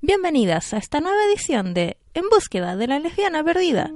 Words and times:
Bienvenidas 0.00 0.72
a 0.72 0.78
esta 0.78 1.00
nueva 1.00 1.18
edición 1.30 1.74
de 1.74 1.98
En 2.14 2.24
búsqueda 2.30 2.74
de 2.76 2.86
la 2.86 2.98
lesbiana 2.98 3.44
perdida. 3.44 3.90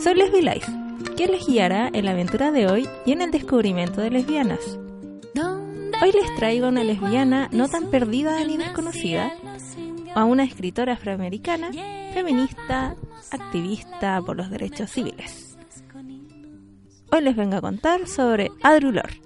Soy 0.00 0.14
Leslie 0.14 0.42
Life, 0.42 0.70
que 1.16 1.26
les 1.26 1.44
guiará 1.44 1.90
en 1.92 2.04
la 2.04 2.12
aventura 2.12 2.52
de 2.52 2.68
hoy 2.68 2.88
y 3.04 3.10
en 3.10 3.22
el 3.22 3.32
descubrimiento 3.32 4.00
de 4.00 4.10
lesbianas. 4.10 4.78
Hoy 6.04 6.12
les 6.12 6.34
traigo 6.34 6.66
a 6.66 6.68
una 6.68 6.84
lesbiana 6.84 7.48
no 7.50 7.66
tan 7.66 7.88
perdida 7.88 8.44
ni 8.44 8.58
desconocida, 8.58 9.32
a 10.14 10.26
una 10.26 10.44
escritora 10.44 10.92
afroamericana, 10.92 11.70
feminista, 12.12 12.94
activista 13.30 14.20
por 14.20 14.36
los 14.36 14.50
derechos 14.50 14.90
civiles. 14.90 15.56
Hoy 17.10 17.22
les 17.22 17.34
vengo 17.34 17.56
a 17.56 17.62
contar 17.62 18.06
sobre 18.06 18.50
Audre 18.62 18.92
Lorde. 18.92 19.22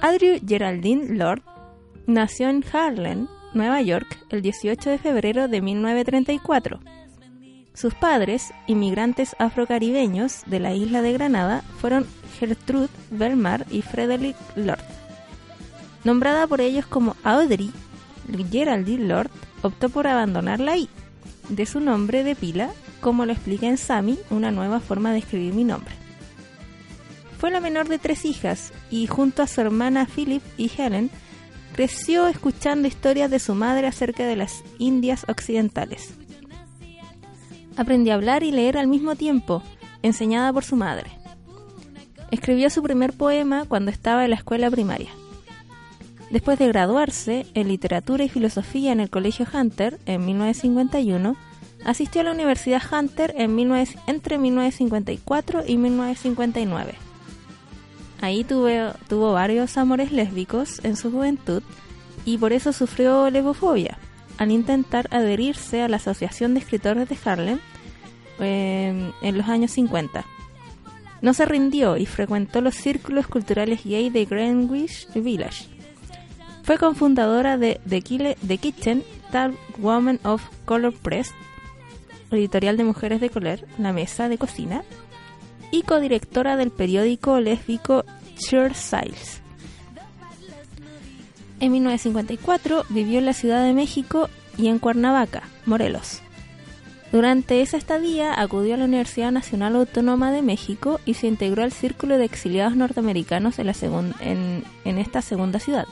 Audre 0.00 0.40
Geraldine 0.46 1.12
Lorde 1.16 1.42
nació 2.06 2.48
en 2.48 2.64
Harlem, 2.72 3.26
Nueva 3.54 3.82
York, 3.82 4.06
el 4.30 4.42
18 4.42 4.90
de 4.90 4.98
febrero 4.98 5.48
de 5.48 5.60
1934 5.60 6.78
sus 7.78 7.94
padres, 7.94 8.52
inmigrantes 8.66 9.36
afrocaribeños 9.38 10.42
de 10.46 10.58
la 10.58 10.74
isla 10.74 11.00
de 11.00 11.12
Granada, 11.12 11.62
fueron 11.80 12.08
Gertrude 12.38 12.88
Belmar 13.10 13.66
y 13.70 13.82
Frederick 13.82 14.36
Lord. 14.56 14.84
Nombrada 16.04 16.46
por 16.46 16.60
ellos 16.60 16.86
como 16.86 17.16
Audrey, 17.24 17.70
Geraldine 18.50 19.06
Lord 19.06 19.30
optó 19.62 19.88
por 19.88 20.06
abandonar 20.06 20.60
la 20.60 20.76
I 20.76 20.88
de 21.48 21.66
su 21.66 21.80
nombre 21.80 22.24
de 22.24 22.36
pila, 22.36 22.70
como 23.00 23.26
lo 23.26 23.32
explica 23.32 23.66
en 23.66 23.78
Sami, 23.78 24.18
una 24.30 24.50
nueva 24.50 24.80
forma 24.80 25.12
de 25.12 25.18
escribir 25.18 25.54
mi 25.54 25.64
nombre. 25.64 25.94
Fue 27.38 27.50
la 27.50 27.60
menor 27.60 27.88
de 27.88 27.98
tres 27.98 28.24
hijas 28.24 28.72
y 28.90 29.06
junto 29.06 29.42
a 29.42 29.46
su 29.46 29.60
hermana 29.60 30.06
Philip 30.06 30.42
y 30.56 30.70
Helen 30.76 31.10
creció 31.74 32.26
escuchando 32.26 32.88
historias 32.88 33.30
de 33.30 33.38
su 33.38 33.54
madre 33.54 33.86
acerca 33.86 34.26
de 34.26 34.36
las 34.36 34.62
Indias 34.78 35.24
occidentales 35.28 36.14
aprendió 37.78 38.12
a 38.12 38.16
hablar 38.16 38.42
y 38.42 38.50
leer 38.50 38.76
al 38.76 38.88
mismo 38.88 39.14
tiempo, 39.14 39.62
enseñada 40.02 40.52
por 40.52 40.64
su 40.64 40.76
madre. 40.76 41.10
Escribió 42.30 42.70
su 42.70 42.82
primer 42.82 43.12
poema 43.12 43.64
cuando 43.66 43.90
estaba 43.90 44.24
en 44.24 44.30
la 44.30 44.36
escuela 44.36 44.70
primaria. 44.70 45.10
Después 46.30 46.58
de 46.58 46.68
graduarse 46.68 47.46
en 47.54 47.68
literatura 47.68 48.24
y 48.24 48.28
filosofía 48.28 48.92
en 48.92 49.00
el 49.00 49.08
Colegio 49.08 49.46
Hunter 49.52 49.98
en 50.04 50.26
1951, 50.26 51.36
asistió 51.84 52.20
a 52.20 52.24
la 52.24 52.32
Universidad 52.32 52.82
Hunter 52.92 53.34
en 53.38 53.58
entre 54.06 54.38
1954 54.38 55.62
y 55.66 55.78
1959. 55.78 56.94
Ahí 58.20 58.44
tuvo 58.44 59.32
varios 59.32 59.78
amores 59.78 60.12
lésbicos 60.12 60.80
en 60.84 60.96
su 60.96 61.10
juventud 61.10 61.62
y 62.24 62.36
por 62.36 62.52
eso 62.52 62.72
sufrió 62.72 63.30
lesbofobia 63.30 63.96
al 64.38 64.52
intentar 64.52 65.08
adherirse 65.10 65.82
a 65.82 65.88
la 65.88 65.96
Asociación 65.96 66.54
de 66.54 66.60
Escritores 66.60 67.08
de 67.08 67.18
Harlem 67.24 67.58
em, 68.38 69.12
en 69.20 69.38
los 69.38 69.48
años 69.48 69.72
50. 69.72 70.24
No 71.20 71.34
se 71.34 71.46
rindió 71.46 71.96
y 71.96 72.06
frecuentó 72.06 72.60
los 72.60 72.74
círculos 72.74 73.26
culturales 73.26 73.84
gay 73.84 74.10
de 74.10 74.24
Greenwich 74.24 75.08
Village. 75.14 75.66
Fue 76.62 76.78
cofundadora 76.78 77.56
de 77.56 77.80
The, 77.88 78.58
Kitchen, 78.58 79.02
Tall 79.32 79.56
Woman 79.78 80.20
of 80.22 80.42
Color 80.64 80.94
Press, 80.94 81.32
editorial 82.30 82.76
de 82.76 82.84
mujeres 82.84 83.20
de 83.20 83.30
color, 83.30 83.60
La 83.78 83.92
Mesa 83.92 84.28
de 84.28 84.38
Cocina, 84.38 84.84
y 85.70 85.82
codirectora 85.82 86.56
del 86.56 86.70
periódico 86.70 87.40
lésbico 87.40 88.04
Sure 88.36 88.74
Siles. 88.74 89.40
En 91.60 91.72
1954 91.72 92.84
vivió 92.90 93.18
en 93.18 93.26
la 93.26 93.32
Ciudad 93.32 93.64
de 93.64 93.72
México 93.72 94.28
y 94.56 94.68
en 94.68 94.78
Cuernavaca, 94.78 95.42
Morelos. 95.66 96.22
Durante 97.10 97.62
esa 97.62 97.78
estadía 97.78 98.38
acudió 98.38 98.74
a 98.74 98.76
la 98.76 98.84
Universidad 98.84 99.32
Nacional 99.32 99.76
Autónoma 99.76 100.30
de 100.30 100.42
México 100.42 101.00
y 101.06 101.14
se 101.14 101.26
integró 101.26 101.62
al 101.62 101.72
Círculo 101.72 102.18
de 102.18 102.26
Exiliados 102.26 102.76
Norteamericanos 102.76 103.58
en, 103.58 104.64
esta 104.84 105.22
segunda 105.22 105.58
ciudad. 105.58 105.86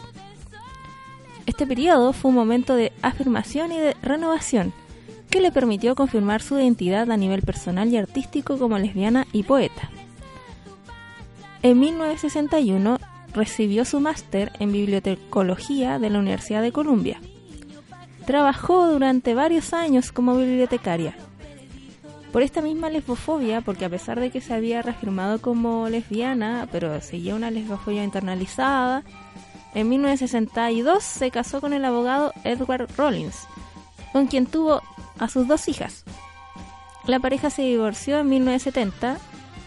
Este 1.46 1.66
periodo 1.66 2.12
fue 2.12 2.30
un 2.30 2.34
momento 2.34 2.74
de 2.74 2.92
afirmación 3.00 3.72
y 3.72 3.78
de 3.78 3.96
renovación 4.02 4.74
que 5.30 5.40
le 5.40 5.52
permitió 5.52 5.94
confirmar 5.94 6.42
su 6.42 6.58
identidad 6.58 7.10
a 7.10 7.16
nivel 7.16 7.42
personal 7.42 7.88
y 7.88 7.96
artístico 7.96 8.58
como 8.58 8.78
lesbiana 8.78 9.26
y 9.32 9.42
poeta. 9.42 9.90
En 11.62 11.80
1961 11.80 12.98
recibió 13.32 13.86
su 13.86 14.00
máster 14.00 14.52
en 14.60 14.70
bibliotecología 14.70 15.98
de 15.98 16.10
la 16.10 16.18
Universidad 16.18 16.62
de 16.62 16.72
Columbia. 16.72 17.20
Trabajó 18.26 18.88
durante 18.88 19.34
varios 19.34 19.72
años 19.72 20.12
como 20.12 20.36
bibliotecaria. 20.36 21.16
Por 22.32 22.42
esta 22.42 22.60
misma 22.60 22.90
lesbofobia, 22.90 23.60
porque 23.60 23.84
a 23.84 23.88
pesar 23.88 24.20
de 24.20 24.30
que 24.30 24.40
se 24.40 24.52
había 24.52 24.82
reafirmado 24.82 25.40
como 25.40 25.88
lesbiana, 25.88 26.68
pero 26.70 27.00
seguía 27.00 27.34
una 27.34 27.50
lesbofobia 27.50 28.04
internalizada, 28.04 29.04
en 29.74 29.88
1962 29.88 31.02
se 31.02 31.30
casó 31.30 31.60
con 31.60 31.72
el 31.72 31.84
abogado 31.84 32.32
Edward 32.44 32.88
Rollins, 32.96 33.46
con 34.12 34.26
quien 34.26 34.46
tuvo 34.46 34.82
a 35.18 35.28
sus 35.28 35.46
dos 35.46 35.68
hijas. 35.68 36.04
La 37.06 37.20
pareja 37.20 37.50
se 37.50 37.62
divorció 37.62 38.18
en 38.18 38.28
1970 38.28 39.18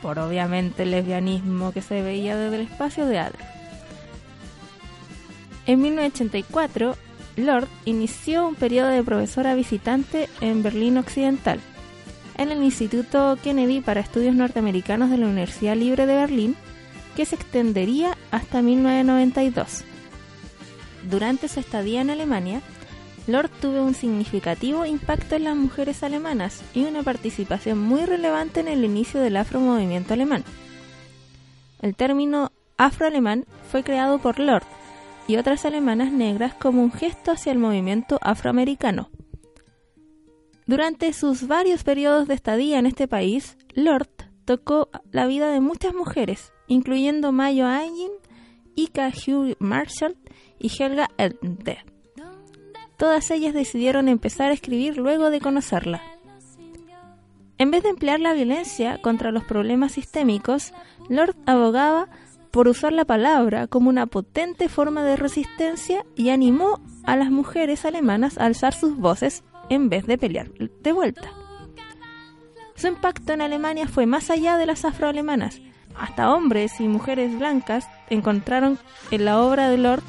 por 0.01 0.19
obviamente 0.19 0.83
el 0.83 0.91
lesbianismo 0.91 1.71
que 1.71 1.81
se 1.81 2.01
veía 2.01 2.35
desde 2.35 2.57
el 2.57 2.61
espacio 2.63 3.05
de 3.05 3.19
Adler. 3.19 3.45
En 5.65 5.81
1984, 5.81 6.95
Lord 7.39 7.67
inició 7.85 8.47
un 8.47 8.55
periodo 8.55 8.89
de 8.89 9.03
profesora 9.03 9.55
visitante 9.55 10.29
en 10.41 10.63
Berlín 10.63 10.97
Occidental, 10.97 11.59
en 12.37 12.51
el 12.51 12.63
Instituto 12.63 13.37
Kennedy 13.43 13.81
para 13.81 13.99
Estudios 13.99 14.35
Norteamericanos 14.35 15.09
de 15.09 15.17
la 15.17 15.27
Universidad 15.27 15.75
Libre 15.75 16.05
de 16.05 16.15
Berlín, 16.15 16.55
que 17.15 17.25
se 17.25 17.35
extendería 17.35 18.17
hasta 18.31 18.61
1992. 18.61 19.83
Durante 21.09 21.47
su 21.47 21.59
estadía 21.59 22.01
en 22.01 22.09
Alemania, 22.09 22.61
Lord 23.27 23.49
tuvo 23.61 23.83
un 23.83 23.93
significativo 23.93 24.85
impacto 24.85 25.35
en 25.35 25.43
las 25.43 25.55
mujeres 25.55 26.03
alemanas 26.03 26.61
y 26.73 26.85
una 26.85 27.03
participación 27.03 27.79
muy 27.79 28.05
relevante 28.05 28.59
en 28.59 28.67
el 28.67 28.83
inicio 28.83 29.19
del 29.21 29.37
afromovimiento 29.37 30.13
alemán. 30.13 30.43
El 31.81 31.95
término 31.95 32.51
afroalemán 32.77 33.45
fue 33.71 33.83
creado 33.83 34.19
por 34.19 34.39
Lord 34.39 34.63
y 35.29 35.37
otras 35.37 35.63
alemanas 35.63 36.11
negras 36.11 36.55
como 36.55 36.81
un 36.81 36.91
gesto 36.91 37.31
hacia 37.31 37.51
el 37.51 37.59
movimiento 37.59 38.17
afroamericano. 38.23 39.11
Durante 40.65 41.13
sus 41.13 41.47
varios 41.47 41.83
periodos 41.83 42.27
de 42.27 42.33
estadía 42.33 42.79
en 42.79 42.87
este 42.87 43.07
país, 43.07 43.55
Lord 43.75 44.09
tocó 44.45 44.89
la 45.11 45.27
vida 45.27 45.51
de 45.51 45.59
muchas 45.59 45.93
mujeres, 45.93 46.51
incluyendo 46.67 47.31
Mayo 47.31 47.67
Angelin, 47.67 48.09
Ika 48.73 49.09
Hugh 49.09 49.55
Marshall 49.59 50.17
y 50.57 50.71
Helga 50.75 51.11
Elde. 51.19 51.77
Todas 52.97 53.29
ellas 53.29 53.53
decidieron 53.53 54.07
empezar 54.07 54.49
a 54.49 54.55
escribir 54.55 54.97
luego 54.97 55.29
de 55.29 55.41
conocerla. 55.41 56.01
En 57.59 57.69
vez 57.69 57.83
de 57.83 57.89
emplear 57.89 58.19
la 58.19 58.33
violencia 58.33 58.99
contra 58.99 59.31
los 59.31 59.43
problemas 59.43 59.91
sistémicos, 59.91 60.73
Lord 61.07 61.35
abogaba 61.45 62.09
por 62.51 62.67
usar 62.67 62.93
la 62.93 63.05
palabra 63.05 63.67
como 63.67 63.89
una 63.89 64.07
potente 64.07 64.69
forma 64.69 65.03
de 65.03 65.15
resistencia 65.15 66.05
y 66.15 66.29
animó 66.29 66.81
a 67.03 67.15
las 67.15 67.31
mujeres 67.31 67.85
alemanas 67.85 68.37
a 68.37 68.45
alzar 68.45 68.73
sus 68.73 68.97
voces 68.97 69.43
en 69.69 69.89
vez 69.89 70.05
de 70.07 70.17
pelear 70.17 70.49
de 70.51 70.91
vuelta. 70.91 71.29
Su 72.75 72.87
impacto 72.87 73.33
en 73.33 73.41
Alemania 73.41 73.87
fue 73.87 74.05
más 74.05 74.29
allá 74.29 74.57
de 74.57 74.65
las 74.65 74.85
afroalemanas. 74.85 75.61
Hasta 75.97 76.33
hombres 76.33 76.79
y 76.79 76.87
mujeres 76.87 77.37
blancas 77.37 77.87
encontraron 78.09 78.79
en 79.11 79.25
la 79.25 79.41
obra 79.41 79.69
de 79.69 79.77
Lord 79.77 80.01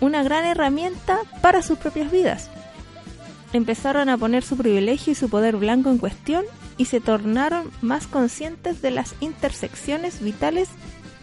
una 0.00 0.22
gran 0.22 0.44
herramienta 0.44 1.18
para 1.42 1.62
sus 1.62 1.78
propias 1.78 2.10
vidas. 2.10 2.50
Empezaron 3.52 4.08
a 4.08 4.18
poner 4.18 4.42
su 4.42 4.56
privilegio 4.56 5.12
y 5.12 5.16
su 5.16 5.30
poder 5.30 5.56
blanco 5.56 5.90
en 5.90 5.98
cuestión 5.98 6.44
y 6.76 6.86
se 6.86 7.00
tornaron 7.00 7.70
más 7.82 8.06
conscientes 8.06 8.82
de 8.82 8.90
las 8.90 9.14
intersecciones 9.20 10.20
vitales 10.22 10.68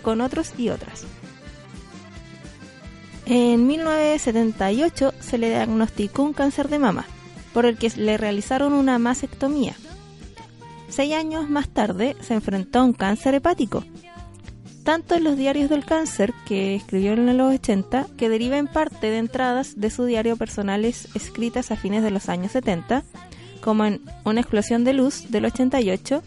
con 0.06 0.22
otros 0.22 0.54
y 0.56 0.69
otras. 0.69 1.04
En 3.25 3.66
1978 3.66 5.16
se 5.19 5.40
le 5.40 5.50
diagnosticó 5.50 6.22
un 6.22 6.34
cáncer 6.34 6.69
de 6.69 6.78
mama, 6.78 7.07
por 7.56 7.66
el 7.66 7.75
que 7.75 7.90
le 7.98 8.16
realizaron 8.16 8.74
una 8.74 9.00
mastectomía. 9.00 9.74
Seis 10.90 11.16
años 11.16 11.50
más 11.50 11.69
tarde 11.69 12.16
se 12.22 12.36
enfrentó 12.36 12.80
a 12.80 12.84
un 12.84 12.94
cáncer 12.94 13.34
hepático. 13.34 13.84
Tanto 14.84 15.16
en 15.16 15.24
los 15.24 15.38
diarios 15.38 15.72
del 15.72 15.84
cáncer 15.84 16.36
que 16.46 16.75
escribió 16.75 17.13
en 17.13 17.36
los 17.36 17.56
80, 17.56 18.06
que 18.16 18.30
deriva 18.30 18.60
en 18.60 18.68
parte 18.68 19.10
de 19.10 19.18
entradas 19.18 19.74
de 19.81 19.90
su 19.90 20.06
diario 20.06 20.38
personales 20.38 21.07
escritas 21.16 21.72
a 21.72 21.78
fines 21.78 22.04
de 22.04 22.12
los 22.12 22.30
años 22.30 22.52
70, 22.52 23.04
como 23.60 23.86
en 23.86 24.02
Una 24.24 24.42
explosión 24.42 24.84
de 24.84 24.94
luz 24.94 25.31
del 25.31 25.46
88, 25.46 26.22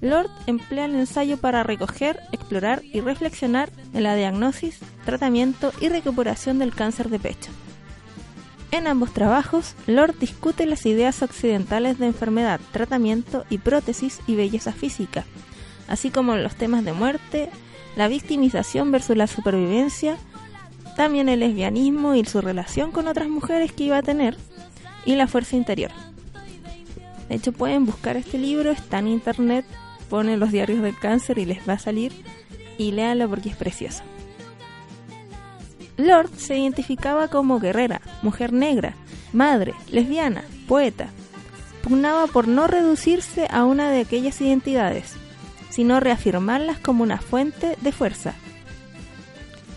Lord 0.00 0.30
emplea 0.46 0.86
el 0.86 0.94
ensayo 0.94 1.36
para 1.36 1.62
recoger, 1.62 2.20
explorar 2.32 2.82
y 2.84 3.00
reflexionar 3.00 3.70
en 3.92 4.02
la 4.02 4.14
diagnosis, 4.14 4.78
tratamiento 5.04 5.72
y 5.80 5.88
recuperación 5.88 6.58
del 6.58 6.74
cáncer 6.74 7.10
de 7.10 7.18
pecho. 7.18 7.50
En 8.70 8.86
ambos 8.86 9.12
trabajos, 9.12 9.74
Lord 9.86 10.18
discute 10.18 10.64
las 10.64 10.86
ideas 10.86 11.22
occidentales 11.22 11.98
de 11.98 12.06
enfermedad, 12.06 12.60
tratamiento 12.72 13.44
y 13.50 13.58
prótesis 13.58 14.20
y 14.26 14.36
belleza 14.36 14.72
física, 14.72 15.24
así 15.88 16.10
como 16.10 16.36
los 16.36 16.54
temas 16.54 16.84
de 16.84 16.92
muerte, 16.92 17.50
la 17.96 18.08
victimización 18.08 18.92
versus 18.92 19.16
la 19.16 19.26
supervivencia, 19.26 20.16
también 20.96 21.28
el 21.28 21.40
lesbianismo 21.40 22.14
y 22.14 22.24
su 22.24 22.40
relación 22.40 22.92
con 22.92 23.08
otras 23.08 23.28
mujeres 23.28 23.72
que 23.72 23.84
iba 23.84 23.98
a 23.98 24.02
tener, 24.02 24.36
y 25.04 25.16
la 25.16 25.26
fuerza 25.26 25.56
interior. 25.56 25.90
De 27.28 27.34
hecho, 27.36 27.52
pueden 27.52 27.86
buscar 27.86 28.16
este 28.16 28.38
libro, 28.38 28.70
está 28.70 28.98
en 28.98 29.08
internet, 29.08 29.64
ponen 30.10 30.40
los 30.40 30.52
diarios 30.52 30.82
del 30.82 30.98
cáncer 30.98 31.38
y 31.38 31.46
les 31.46 31.66
va 31.66 31.74
a 31.74 31.78
salir, 31.78 32.12
y 32.76 32.92
léanlo 32.92 33.28
porque 33.28 33.48
es 33.48 33.56
precioso. 33.56 34.02
Lord 35.96 36.30
se 36.36 36.58
identificaba 36.58 37.28
como 37.28 37.60
guerrera, 37.60 38.00
mujer 38.22 38.52
negra, 38.52 38.94
madre, 39.32 39.74
lesbiana, 39.90 40.44
poeta. 40.66 41.08
Pugnaba 41.82 42.26
por 42.26 42.48
no 42.48 42.66
reducirse 42.66 43.46
a 43.50 43.64
una 43.64 43.90
de 43.90 44.00
aquellas 44.00 44.40
identidades, 44.40 45.14
sino 45.70 46.00
reafirmarlas 46.00 46.78
como 46.78 47.02
una 47.02 47.18
fuente 47.18 47.76
de 47.80 47.92
fuerza. 47.92 48.34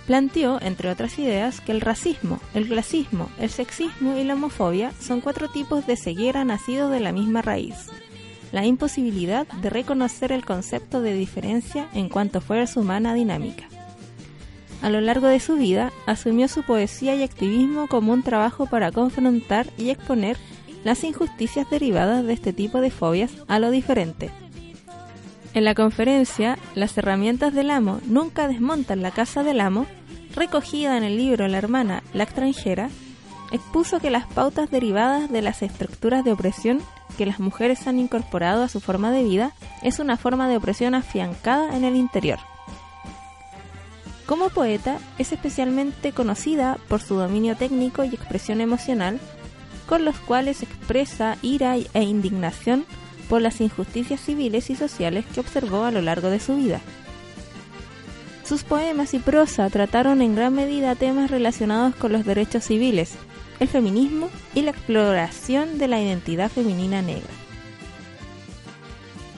Planteó, 0.07 0.61
entre 0.61 0.89
otras 0.89 1.17
ideas, 1.17 1.61
que 1.61 1.71
el 1.71 1.79
racismo, 1.79 2.39
el 2.53 2.67
clasismo, 2.67 3.29
el 3.39 3.49
sexismo 3.49 4.17
y 4.17 4.23
la 4.23 4.33
homofobia 4.33 4.91
son 4.99 5.21
cuatro 5.21 5.49
tipos 5.49 5.87
de 5.87 5.95
ceguera 5.95 6.43
nacidos 6.43 6.91
de 6.91 6.99
la 6.99 7.13
misma 7.13 7.41
raíz. 7.41 7.87
La 8.53 8.67
imposibilidad 8.67 9.47
de 9.47 9.71
reconocer 9.71 10.31
el 10.31 10.45
concepto 10.45 11.01
de 11.01 11.15
diferencia 11.15 11.89
en 11.93 12.07
cuanto 12.07 12.39
fuerza 12.39 12.79
humana 12.79 13.15
dinámica. 13.15 13.65
A 14.83 14.91
lo 14.91 15.01
largo 15.01 15.25
de 15.25 15.39
su 15.39 15.55
vida, 15.55 15.91
asumió 16.05 16.47
su 16.47 16.61
poesía 16.61 17.15
y 17.15 17.23
activismo 17.23 17.87
como 17.87 18.13
un 18.13 18.21
trabajo 18.21 18.67
para 18.67 18.91
confrontar 18.91 19.65
y 19.75 19.89
exponer 19.89 20.37
las 20.83 21.03
injusticias 21.03 21.67
derivadas 21.67 22.23
de 22.25 22.33
este 22.33 22.53
tipo 22.53 22.79
de 22.79 22.91
fobias 22.91 23.31
a 23.47 23.57
lo 23.57 23.71
diferente. 23.71 24.29
En 25.55 25.65
la 25.65 25.73
conferencia, 25.73 26.59
Las 26.75 26.95
herramientas 26.95 27.55
del 27.55 27.71
amo 27.71 28.01
nunca 28.05 28.47
desmontan 28.47 29.01
la 29.01 29.09
casa 29.09 29.41
del 29.41 29.61
amo, 29.61 29.87
recogida 30.35 30.95
en 30.95 31.03
el 31.03 31.17
libro 31.17 31.47
La 31.47 31.57
hermana, 31.57 32.03
la 32.13 32.23
extranjera, 32.23 32.91
expuso 33.51 33.99
que 33.99 34.11
las 34.11 34.27
pautas 34.27 34.69
derivadas 34.69 35.31
de 35.31 35.41
las 35.41 35.63
estructuras 35.63 36.23
de 36.23 36.33
opresión 36.33 36.81
que 37.13 37.25
las 37.25 37.39
mujeres 37.39 37.87
han 37.87 37.99
incorporado 37.99 38.63
a 38.63 38.69
su 38.69 38.79
forma 38.79 39.11
de 39.11 39.23
vida 39.23 39.51
es 39.81 39.99
una 39.99 40.17
forma 40.17 40.47
de 40.49 40.57
opresión 40.57 40.95
afiancada 40.95 41.75
en 41.75 41.83
el 41.83 41.95
interior. 41.95 42.39
Como 44.25 44.49
poeta, 44.49 44.99
es 45.17 45.31
especialmente 45.31 46.11
conocida 46.11 46.77
por 46.87 47.01
su 47.01 47.15
dominio 47.15 47.55
técnico 47.55 48.03
y 48.03 48.09
expresión 48.09 48.61
emocional, 48.61 49.19
con 49.87 50.05
los 50.05 50.17
cuales 50.17 50.63
expresa 50.63 51.37
ira 51.41 51.75
e 51.75 52.03
indignación 52.03 52.85
por 53.29 53.41
las 53.41 53.61
injusticias 53.61 54.21
civiles 54.21 54.69
y 54.69 54.75
sociales 54.75 55.25
que 55.33 55.39
observó 55.39 55.83
a 55.83 55.91
lo 55.91 56.01
largo 56.01 56.29
de 56.29 56.39
su 56.39 56.55
vida. 56.55 56.79
Sus 58.45 58.63
poemas 58.63 59.13
y 59.13 59.19
prosa 59.19 59.69
trataron 59.69 60.21
en 60.21 60.35
gran 60.35 60.53
medida 60.53 60.95
temas 60.95 61.31
relacionados 61.31 61.95
con 61.95 62.11
los 62.11 62.25
derechos 62.25 62.65
civiles, 62.65 63.13
el 63.63 63.69
feminismo 63.69 64.29
y 64.53 64.61
la 64.61 64.71
exploración 64.71 65.77
de 65.77 65.87
la 65.87 66.01
identidad 66.01 66.51
femenina 66.51 67.01
negra. 67.01 67.29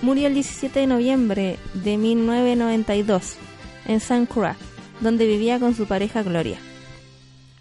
Murió 0.01 0.27
el 0.27 0.33
17 0.33 0.79
de 0.79 0.87
noviembre 0.87 1.57
de 1.73 1.97
1992 1.97 3.37
en 3.87 3.99
San 3.99 4.25
Croix, 4.25 4.57
donde 4.99 5.27
vivía 5.27 5.59
con 5.59 5.75
su 5.75 5.85
pareja 5.85 6.23
Gloria. 6.23 6.57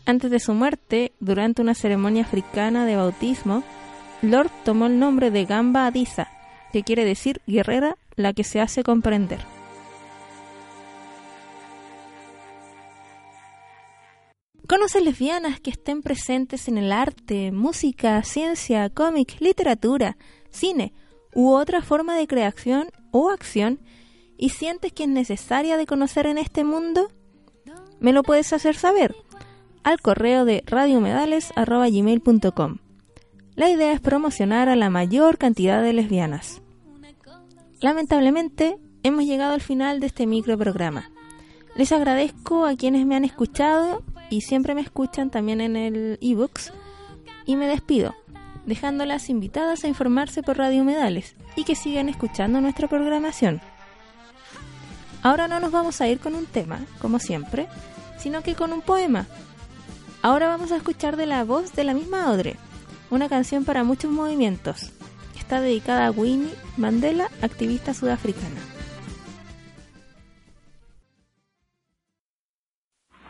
Antes 0.07 0.31
de 0.31 0.41
su 0.41 0.53
muerte, 0.53 1.13
durante 1.21 1.63
una 1.63 1.75
ceremonia 1.75 2.25
africana 2.25 2.85
de 2.87 2.97
bautismo, 2.97 3.63
Lord 4.23 4.51
tomó 4.65 4.87
el 4.87 4.99
nombre 4.99 5.31
de 5.31 5.45
Gamba 5.45 5.87
Adisa, 5.87 6.29
que 6.73 6.83
quiere 6.83 7.05
decir 7.05 7.41
guerrera, 7.47 7.97
la 8.17 8.33
que 8.33 8.45
se 8.45 8.61
hace 8.61 8.83
comprender. 8.83 9.41
Conoce 14.67 15.01
lesbianas 15.01 15.61
que 15.61 15.71
estén 15.71 16.03
presentes 16.03 16.69
en 16.69 16.79
el 16.79 16.91
arte, 16.91 17.53
música, 17.53 18.23
ciencia, 18.23 18.89
cómic, 18.89 19.37
literatura, 19.41 20.17
cine 20.51 20.95
u 21.35 21.53
otra 21.53 21.83
forma 21.83 22.17
de 22.17 22.27
creación 22.27 22.89
o 23.11 23.29
acción 23.31 23.81
y 24.39 24.49
sientes 24.51 24.93
que 24.93 25.05
es 25.05 25.09
necesaria 25.09 25.77
de 25.77 25.87
conocer 25.87 26.27
en 26.27 26.39
este 26.39 26.65
mundo? 26.65 27.09
me 28.01 28.13
lo 28.13 28.23
puedes 28.23 28.53
hacer 28.53 28.77
saber 28.77 29.17
al 29.83 29.99
correo 30.01 30.45
de 30.45 30.63
radiomedales.gmail.com. 30.67 32.77
La 33.55 33.71
idea 33.71 33.93
es 33.93 34.01
promocionar 34.01 34.69
a 34.69 34.77
la 34.77 34.91
mayor 34.91 35.39
cantidad 35.39 35.83
de 35.83 35.95
lesbianas. 35.95 36.61
Lamentablemente, 37.81 38.77
hemos 39.03 39.25
llegado 39.25 39.55
al 39.55 39.63
final 39.63 40.01
de 40.01 40.09
este 40.09 40.27
micro 40.27 40.59
programa. 40.59 41.11
Les 41.77 41.93
agradezco 41.93 42.67
a 42.67 42.77
quienes 42.77 43.06
me 43.06 43.17
han 43.17 43.25
escuchado 43.25 44.03
y 44.31 44.43
siempre 44.43 44.75
me 44.75 44.81
escuchan 44.81 45.31
también 45.31 45.61
en 45.61 45.77
el 45.77 46.19
ebooks 46.21 46.73
y 47.47 47.57
me 47.57 47.67
despido, 47.67 48.15
dejándolas 48.67 49.29
invitadas 49.29 49.85
a 49.85 49.89
informarse 49.89 50.43
por 50.43 50.59
Radio 50.59 50.85
Medales 50.85 51.35
y 51.57 51.65
que 51.65 51.77
sigan 51.77 52.09
escuchando 52.09 52.61
nuestra 52.61 52.89
programación. 52.89 53.61
Ahora 55.23 55.49
no 55.49 55.61
nos 55.61 55.73
vamos 55.73 56.01
a 56.01 56.09
ir 56.09 56.19
con 56.19 56.35
un 56.35 56.47
tema, 56.47 56.81
como 57.01 57.19
siempre, 57.19 57.67
sino 58.19 58.43
que 58.43 58.55
con 58.55 58.73
un 58.73 58.83
poema. 58.83 59.27
Ahora 60.23 60.49
vamos 60.49 60.73
a 60.73 60.77
escuchar 60.77 61.17
de 61.17 61.27
la 61.27 61.45
voz 61.45 61.73
de 61.73 61.85
la 61.85 61.95
misma 61.95 62.25
Audrey, 62.27 62.57
una 63.11 63.29
canción 63.29 63.65
para 63.65 63.85
muchos 63.85 64.11
movimientos. 64.11 64.93
Está 65.39 65.61
dedicada 65.61 66.07
a 66.07 66.11
Winnie 66.11 66.55
Mandela, 66.77 67.31
activista 67.43 67.95
sudafricana. 67.95 68.74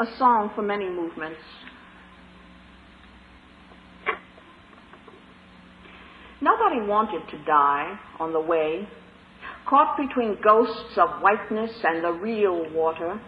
A 0.00 0.06
song 0.18 0.50
for 0.56 0.62
many 0.62 0.90
movements. 0.90 1.38
Nobody 6.40 6.80
wanted 6.80 7.28
to 7.30 7.38
die 7.44 7.96
on 8.18 8.32
the 8.32 8.40
way, 8.40 8.88
caught 9.68 9.96
between 9.96 10.36
ghosts 10.42 10.98
of 10.98 11.22
whiteness 11.22 11.70
and 11.84 12.02
the 12.02 12.10
real 12.10 12.68
water. 12.72 13.20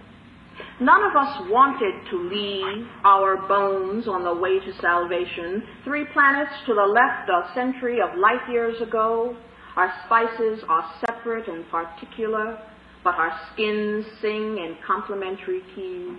None 0.81 1.05
of 1.05 1.15
us 1.15 1.49
wanted 1.49 2.11
to 2.11 2.29
leave 2.29 2.89
our 3.05 3.37
bones 3.47 4.09
on 4.09 4.25
the 4.25 4.35
way 4.35 4.59
to 4.59 4.73
salvation. 4.81 5.63
Three 5.85 6.05
planets 6.13 6.53
to 6.67 6.75
the 6.75 6.83
left 6.83 7.31
a 7.31 7.55
century 7.55 8.01
of 8.01 8.19
light 8.19 8.51
years 8.51 8.81
ago. 8.81 9.37
Our 9.77 9.93
spices 10.07 10.65
are 10.69 10.93
separate 10.99 11.47
and 11.47 11.65
particular, 11.71 12.59
but 13.05 13.15
our 13.15 13.39
skins 13.53 14.05
sing 14.21 14.59
in 14.59 14.77
complementary 14.85 15.63
keys. 15.77 16.19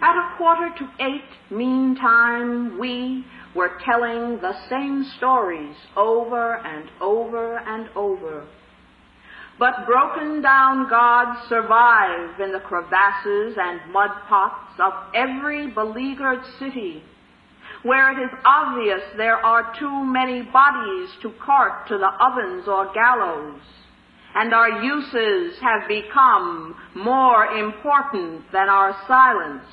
At 0.00 0.16
a 0.16 0.36
quarter 0.36 0.70
to 0.78 0.88
eight, 1.00 1.28
meantime, 1.50 2.78
we 2.78 3.24
were 3.52 3.80
telling 3.84 4.38
the 4.38 4.54
same 4.68 5.04
stories 5.16 5.74
over 5.96 6.54
and 6.58 6.88
over 7.00 7.58
and 7.58 7.88
over. 7.96 8.46
But 9.58 9.86
broken 9.86 10.40
down 10.40 10.88
gods 10.88 11.48
survive 11.48 12.38
in 12.38 12.52
the 12.52 12.60
crevasses 12.60 13.56
and 13.60 13.92
mud 13.92 14.10
pots 14.28 14.78
of 14.78 14.92
every 15.14 15.66
beleaguered 15.66 16.44
city, 16.60 17.02
where 17.82 18.12
it 18.12 18.22
is 18.22 18.38
obvious 18.44 19.02
there 19.16 19.44
are 19.44 19.74
too 19.80 20.04
many 20.04 20.42
bodies 20.42 21.10
to 21.22 21.32
cart 21.44 21.88
to 21.88 21.98
the 21.98 22.12
ovens 22.20 22.68
or 22.68 22.92
gallows, 22.92 23.60
and 24.36 24.54
our 24.54 24.80
uses 24.80 25.58
have 25.58 25.88
become 25.88 26.76
more 26.94 27.46
important 27.46 28.44
than 28.52 28.68
our 28.68 28.96
silence. 29.08 29.64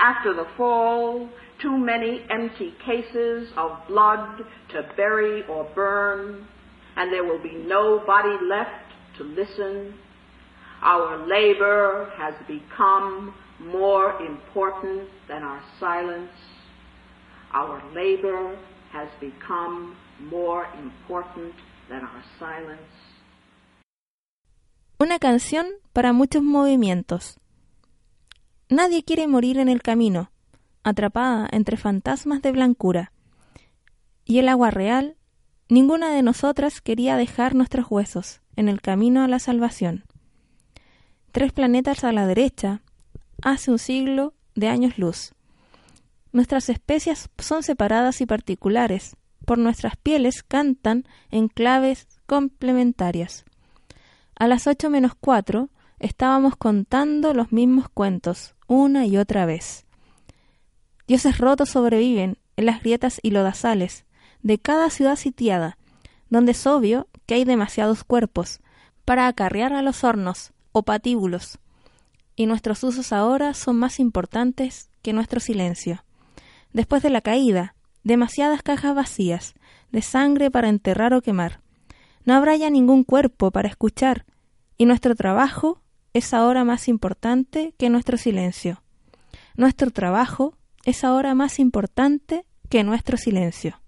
After 0.00 0.32
the 0.32 0.46
fall, 0.56 1.28
too 1.60 1.76
many 1.76 2.24
empty 2.30 2.72
cases 2.84 3.50
of 3.56 3.86
blood 3.86 4.38
to 4.70 4.82
bury 4.96 5.44
or 5.46 5.68
burn, 5.74 6.46
and 6.96 7.12
there 7.12 7.24
will 7.24 7.42
be 7.42 7.52
nobody 7.52 8.42
left 8.46 8.94
to 9.18 9.24
listen. 9.24 9.94
Our 10.82 11.26
labor 11.26 12.10
has 12.16 12.32
become 12.48 13.34
more 13.58 14.18
important 14.22 15.08
than 15.28 15.42
our 15.42 15.62
silence. 15.78 16.32
Our 17.52 17.82
labor 17.94 18.56
has 18.92 19.08
become 19.20 19.96
more 20.18 20.66
important 20.78 21.52
than 21.90 22.00
our 22.02 22.24
silence. 22.38 22.80
Una 24.98 25.18
canción 25.18 25.66
para 25.92 26.12
muchos 26.12 26.42
movimientos. 26.42 27.39
Nadie 28.70 29.02
quiere 29.02 29.26
morir 29.26 29.58
en 29.58 29.68
el 29.68 29.82
camino, 29.82 30.30
atrapada 30.84 31.48
entre 31.50 31.76
fantasmas 31.76 32.40
de 32.40 32.52
blancura. 32.52 33.12
Y 34.24 34.38
el 34.38 34.48
agua 34.48 34.70
real, 34.70 35.16
ninguna 35.68 36.12
de 36.12 36.22
nosotras 36.22 36.80
quería 36.80 37.16
dejar 37.16 37.56
nuestros 37.56 37.90
huesos 37.90 38.42
en 38.54 38.68
el 38.68 38.80
camino 38.80 39.24
a 39.24 39.28
la 39.28 39.40
salvación. 39.40 40.04
Tres 41.32 41.52
planetas 41.52 42.04
a 42.04 42.12
la 42.12 42.28
derecha, 42.28 42.82
hace 43.42 43.72
un 43.72 43.80
siglo 43.80 44.34
de 44.54 44.68
años 44.68 44.98
luz. 44.98 45.32
Nuestras 46.30 46.68
especies 46.68 47.28
son 47.38 47.64
separadas 47.64 48.20
y 48.20 48.26
particulares, 48.26 49.16
por 49.46 49.58
nuestras 49.58 49.96
pieles 49.96 50.44
cantan 50.44 51.08
en 51.32 51.48
claves 51.48 52.06
complementarias. 52.26 53.44
A 54.38 54.46
las 54.46 54.68
ocho 54.68 54.90
menos 54.90 55.16
cuatro 55.18 55.70
estábamos 56.00 56.56
contando 56.56 57.34
los 57.34 57.52
mismos 57.52 57.88
cuentos, 57.88 58.54
una 58.66 59.06
y 59.06 59.18
otra 59.18 59.46
vez. 59.46 59.86
Dioses 61.06 61.38
rotos 61.38 61.68
sobreviven 61.68 62.38
en 62.56 62.66
las 62.66 62.80
grietas 62.80 63.20
y 63.22 63.30
lodazales 63.30 64.04
de 64.42 64.58
cada 64.58 64.90
ciudad 64.90 65.16
sitiada, 65.16 65.76
donde 66.30 66.52
es 66.52 66.66
obvio 66.66 67.06
que 67.26 67.34
hay 67.34 67.44
demasiados 67.44 68.02
cuerpos 68.02 68.60
para 69.04 69.26
acarrear 69.26 69.72
a 69.74 69.82
los 69.82 70.02
hornos 70.02 70.52
o 70.72 70.82
patíbulos, 70.82 71.58
y 72.36 72.46
nuestros 72.46 72.82
usos 72.82 73.12
ahora 73.12 73.54
son 73.54 73.76
más 73.76 74.00
importantes 74.00 74.88
que 75.02 75.12
nuestro 75.12 75.40
silencio. 75.40 76.04
Después 76.72 77.02
de 77.02 77.10
la 77.10 77.20
caída, 77.20 77.74
demasiadas 78.04 78.62
cajas 78.62 78.94
vacías, 78.94 79.54
de 79.90 80.02
sangre 80.02 80.50
para 80.50 80.68
enterrar 80.68 81.12
o 81.12 81.20
quemar. 81.20 81.60
No 82.24 82.34
habrá 82.34 82.56
ya 82.56 82.70
ningún 82.70 83.04
cuerpo 83.04 83.50
para 83.50 83.68
escuchar, 83.68 84.24
y 84.78 84.86
nuestro 84.86 85.14
trabajo 85.14 85.80
es 86.12 86.34
ahora 86.34 86.64
más 86.64 86.88
importante 86.88 87.74
que 87.78 87.90
nuestro 87.90 88.16
silencio. 88.16 88.82
Nuestro 89.56 89.90
trabajo 89.90 90.54
es 90.84 91.04
ahora 91.04 91.34
más 91.34 91.58
importante 91.58 92.44
que 92.68 92.84
nuestro 92.84 93.16
silencio. 93.16 93.80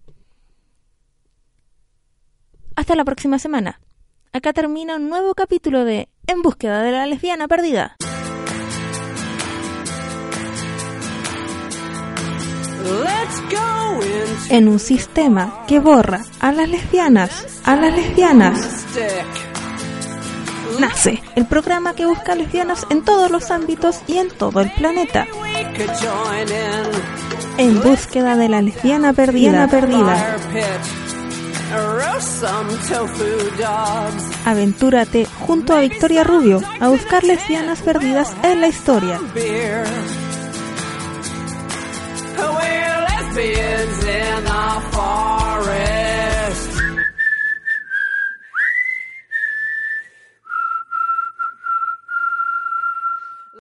Hasta 2.77 2.95
la 2.95 3.05
próxima 3.05 3.39
semana. 3.39 3.81
Acá 4.33 4.53
termina 4.53 4.97
un 4.97 5.09
nuevo 5.09 5.35
capítulo 5.35 5.85
de 5.85 6.09
En 6.27 6.43
búsqueda 6.43 6.83
de 6.83 6.93
la 6.93 7.07
lesbiana 7.07 7.49
perdida. 7.49 7.97
En 14.49 14.69
un 14.69 14.79
sistema 14.79 15.65
que 15.67 15.79
borra 15.81 16.23
a 16.41 16.53
las 16.53 16.69
lesbianas, 16.69 17.61
a 17.65 17.77
las 17.77 17.95
lesbianas. 17.95 18.87
Nace 20.83 21.23
el 21.37 21.47
programa 21.47 21.95
que 21.95 22.07
busca 22.07 22.35
lesbianas 22.35 22.87
en 22.91 23.05
todos 23.05 23.31
los 23.31 23.53
ámbitos 23.53 24.01
y 24.09 24.19
en 24.19 24.29
todo 24.31 24.61
el 24.61 24.73
planeta. 24.73 25.29
En 27.57 27.81
búsqueda 27.81 28.37
de 28.37 28.49
la 28.49 28.63
lesbiana 28.63 29.13
perdida, 29.13 29.69
perdida. 29.69 30.37
Aventúrate 34.45 35.25
junto 35.47 35.73
a 35.73 35.79
Victoria 35.79 36.25
Rubio 36.25 36.61
a 36.81 36.89
buscar 36.89 37.23
lesbianas 37.23 37.81
perdidas 37.83 38.35
en 38.43 38.61
la 38.61 38.67
historia. 38.67 39.21